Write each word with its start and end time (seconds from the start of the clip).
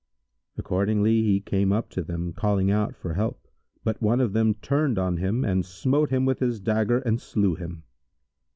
Accordingly 0.57 1.21
he 1.21 1.39
came 1.39 1.71
up 1.71 1.91
to 1.91 2.01
them, 2.01 2.33
calling 2.33 2.71
out 2.71 2.95
for 2.95 3.13
help; 3.13 3.47
but 3.83 4.01
one 4.01 4.19
of 4.19 4.33
them 4.33 4.55
turned 4.55 4.97
on 4.97 5.17
him 5.17 5.45
and 5.45 5.63
smote 5.63 6.09
him 6.09 6.25
with 6.25 6.39
his 6.39 6.59
dagger 6.59 7.01
and 7.01 7.21
slew 7.21 7.53
him. 7.53 7.83